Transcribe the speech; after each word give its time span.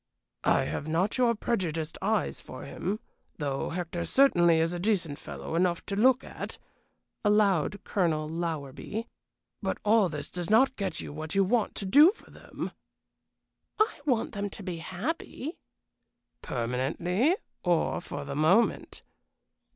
"I 0.49 0.63
have 0.63 0.87
not 0.87 1.19
your 1.19 1.35
prejudiced 1.35 1.95
eyes 2.01 2.41
for 2.41 2.63
him 2.65 2.99
though 3.37 3.69
Hector 3.69 4.03
certainly 4.03 4.59
is 4.59 4.73
a 4.73 4.79
decent 4.79 5.19
fellow 5.19 5.53
enough 5.53 5.85
to 5.85 5.95
look 5.95 6.23
at," 6.23 6.57
allowed 7.23 7.83
Colonel 7.83 8.27
Lowerby. 8.27 9.07
"But 9.61 9.77
all 9.85 10.09
this 10.09 10.31
does 10.31 10.49
not 10.49 10.75
get 10.75 10.93
to 10.93 11.13
what 11.13 11.35
you 11.35 11.43
want 11.43 11.75
to 11.75 11.85
do 11.85 12.09
for 12.13 12.31
them." 12.31 12.71
"I 13.79 13.99
want 14.03 14.31
them 14.31 14.49
to 14.49 14.63
be 14.63 14.77
happy." 14.77 15.59
"Permanently, 16.41 17.35
or 17.61 18.01
for 18.01 18.25
the 18.25 18.35
moment?" 18.35 19.03